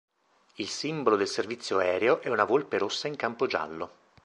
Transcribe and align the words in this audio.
Il 0.55 0.67
simbolo 0.67 1.15
del 1.15 1.27
Servizio 1.27 1.77
aereo 1.77 2.21
è 2.23 2.29
una 2.29 2.43
volpe 2.43 2.79
rossa 2.79 3.07
in 3.07 3.15
campo 3.15 3.45
giallo. 3.45 3.91